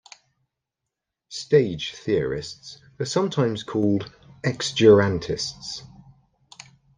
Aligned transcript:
Stage 1.29 1.93
theorists 1.93 2.81
are 2.99 3.05
sometimes 3.05 3.61
called 3.61 4.11
"exdurantists". 4.43 5.83